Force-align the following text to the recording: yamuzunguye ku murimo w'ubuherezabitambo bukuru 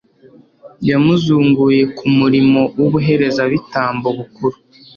yamuzunguye 0.89 1.83
ku 1.97 2.05
murimo 2.17 2.61
w'ubuherezabitambo 2.79 4.07
bukuru 4.17 4.57